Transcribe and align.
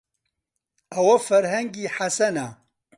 ئەوە 0.93 1.17
فەرهەنگی 1.27 1.91
حەسەنە. 1.95 2.47